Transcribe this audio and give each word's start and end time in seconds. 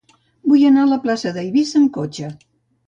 Vull 0.53 0.63
anar 0.69 0.81
a 0.87 0.91
la 0.93 0.99
plaça 1.05 1.35
d'Eivissa 1.37 1.79
amb 1.83 1.95
cotxe. 2.01 2.35